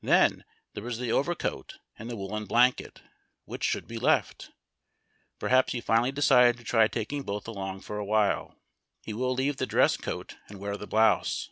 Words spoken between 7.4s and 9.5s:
along for a while. He will